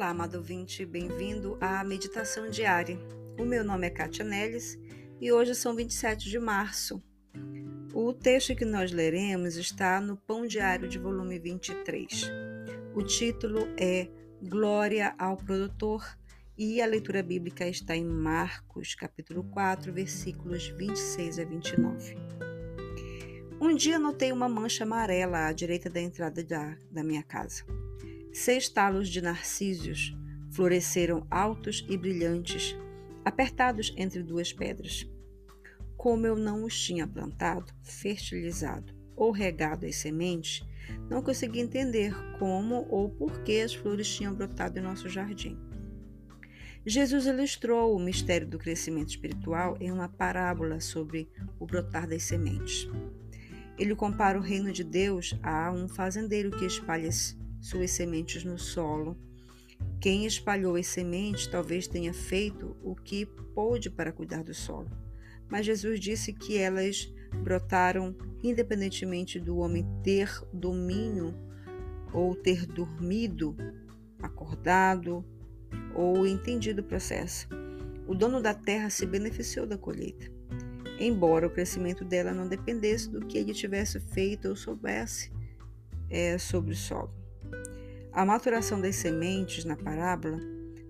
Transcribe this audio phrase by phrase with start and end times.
[0.00, 2.98] Olá, amado ouvinte, bem-vindo à meditação diária.
[3.38, 4.78] O meu nome é Kátia Neles
[5.20, 7.02] e hoje são 27 de março.
[7.92, 12.32] O texto que nós leremos está no Pão Diário de volume 23.
[12.94, 14.08] O título é
[14.42, 16.16] Glória ao Produtor
[16.56, 22.16] e a leitura bíblica está em Marcos, capítulo 4, versículos 26 a 29.
[23.60, 27.66] Um dia notei uma mancha amarela à direita da entrada da, da minha casa.
[28.32, 30.16] Seis talos de narcísios
[30.52, 32.76] floresceram altos e brilhantes,
[33.24, 35.06] apertados entre duas pedras.
[35.96, 40.64] Como eu não os tinha plantado, fertilizado ou regado as sementes,
[41.10, 45.58] não consegui entender como ou por que as flores tinham brotado em nosso jardim.
[46.86, 51.28] Jesus ilustrou o mistério do crescimento espiritual em uma parábola sobre
[51.58, 52.88] o brotar das sementes.
[53.78, 57.10] Ele compara o reino de Deus a um fazendeiro que espalha
[57.60, 59.16] suas sementes no solo.
[60.00, 64.90] Quem espalhou as sementes talvez tenha feito o que pôde para cuidar do solo,
[65.48, 71.34] mas Jesus disse que elas brotaram independentemente do homem ter domínio
[72.12, 73.56] ou ter dormido,
[74.22, 75.24] acordado
[75.94, 77.48] ou entendido o processo.
[78.06, 80.30] O dono da terra se beneficiou da colheita,
[80.98, 85.30] embora o crescimento dela não dependesse do que ele tivesse feito ou soubesse
[86.08, 87.19] é, sobre o solo.
[88.12, 90.36] A maturação das sementes na parábola,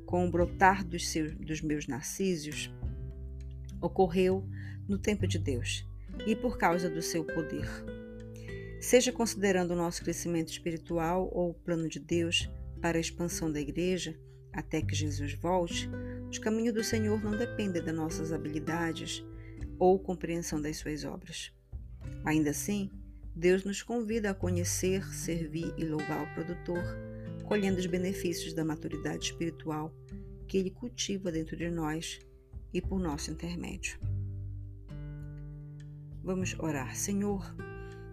[0.06, 2.72] com o brotar dos, seus, dos meus narcísios,
[3.80, 4.48] ocorreu
[4.88, 5.86] no tempo de Deus
[6.26, 7.68] e por causa do seu poder.
[8.80, 13.60] Seja considerando o nosso crescimento espiritual ou o plano de Deus para a expansão da
[13.60, 14.18] igreja
[14.50, 15.90] até que Jesus volte,
[16.30, 19.22] os caminhos do Senhor não dependem das nossas habilidades
[19.78, 21.52] ou compreensão das suas obras.
[22.24, 22.90] Ainda assim,
[23.36, 27.09] Deus nos convida a conhecer, servir e louvar o produtor
[27.50, 29.92] colhendo os benefícios da maturidade espiritual
[30.46, 32.20] que Ele cultiva dentro de nós
[32.72, 33.98] e por nosso intermédio.
[36.22, 36.94] Vamos orar.
[36.94, 37.52] Senhor,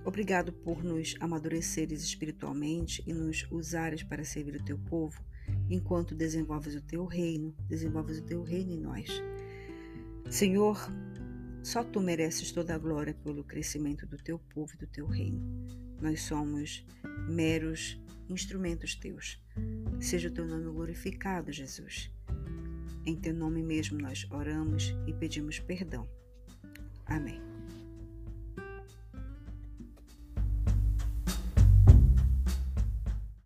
[0.03, 5.23] obrigado por nos amadureceres espiritualmente e nos usares para servir o teu povo,
[5.69, 9.21] enquanto desenvolves o teu reino, desenvolves o teu reino em nós.
[10.31, 10.79] Senhor,
[11.61, 15.43] só tu mereces toda a glória pelo crescimento do teu povo e do teu reino.
[16.01, 16.83] Nós somos
[17.29, 17.99] meros
[18.29, 19.41] instrumentos teus.
[19.99, 22.11] Seja o teu nome glorificado, Jesus.
[23.05, 26.07] Em teu nome mesmo nós oramos e pedimos perdão.
[27.05, 27.46] Amém.